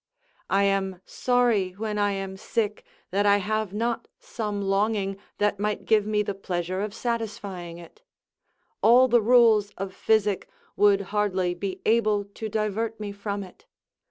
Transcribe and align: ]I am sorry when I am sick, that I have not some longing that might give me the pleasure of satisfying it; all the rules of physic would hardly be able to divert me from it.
]I 0.49 0.63
am 0.63 0.99
sorry 1.05 1.73
when 1.73 1.99
I 1.99 2.13
am 2.13 2.35
sick, 2.35 2.83
that 3.11 3.27
I 3.27 3.37
have 3.37 3.71
not 3.71 4.07
some 4.17 4.59
longing 4.59 5.19
that 5.37 5.59
might 5.59 5.85
give 5.85 6.07
me 6.07 6.23
the 6.23 6.33
pleasure 6.33 6.81
of 6.81 6.95
satisfying 6.95 7.77
it; 7.77 8.01
all 8.81 9.07
the 9.07 9.21
rules 9.21 9.69
of 9.77 9.93
physic 9.93 10.49
would 10.75 11.01
hardly 11.13 11.53
be 11.53 11.81
able 11.85 12.23
to 12.25 12.49
divert 12.49 12.99
me 12.99 13.11
from 13.11 13.43
it. 13.43 13.67